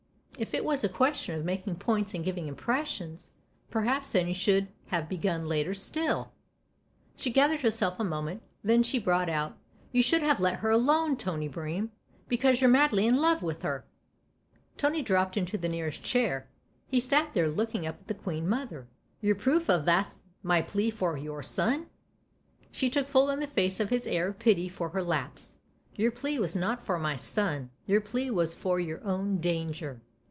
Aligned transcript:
"If 0.51 0.55
it 0.55 0.65
was 0.65 0.83
a 0.83 0.89
question 0.89 1.37
of 1.37 1.45
making 1.45 1.75
points 1.75 2.15
and 2.15 2.25
giving 2.25 2.47
impressions, 2.47 3.29
perhaps 3.69 4.11
then 4.13 4.27
you 4.27 4.33
should 4.33 4.69
have 4.87 5.07
begun 5.07 5.47
later 5.47 5.75
still!" 5.75 6.31
She 7.17 7.29
gathered 7.29 7.59
herself 7.59 7.99
a 7.99 8.03
moment; 8.03 8.41
then 8.63 8.81
she 8.81 8.97
brought 8.97 9.29
out:" 9.29 9.55
You 9.91 10.01
should 10.01 10.23
have 10.23 10.39
let 10.39 10.55
her 10.61 10.71
alone, 10.71 11.15
Tony 11.15 11.47
Bream, 11.47 11.91
because 12.27 12.59
you're 12.59 12.71
madly 12.71 13.05
in 13.05 13.17
love 13.17 13.43
with 13.43 13.61
her!" 13.61 13.85
Tony 14.79 15.03
dropped 15.03 15.37
into 15.37 15.59
the 15.59 15.69
nearest 15.69 16.01
chair; 16.01 16.47
he 16.87 16.99
sat 16.99 17.35
there 17.35 17.47
looking 17.49 17.85
up 17.85 17.99
at 17.99 18.07
the 18.07 18.15
queen 18.15 18.49
mother. 18.49 18.87
"Your 19.21 19.35
proof 19.35 19.69
of 19.69 19.85
that's 19.85 20.21
my 20.41 20.59
plea 20.63 20.89
for 20.89 21.17
your 21.19 21.43
son?" 21.43 21.85
She 22.71 22.89
took 22.89 23.07
full 23.07 23.29
in 23.29 23.41
the 23.41 23.45
face 23.47 23.77
his 23.77 24.07
air 24.07 24.29
of 24.29 24.39
pity 24.39 24.67
for 24.69 24.89
her 24.89 25.03
lapse." 25.03 25.53
Your 25.97 26.09
plea 26.09 26.39
was 26.39 26.55
not 26.55 26.83
for 26.83 26.97
my 26.97 27.15
son 27.15 27.69
your 27.85 28.01
plea 28.01 28.31
was 28.31 28.55
for 28.55 28.79
your 28.79 29.03
own 29.05 29.37
danger." 29.37 30.01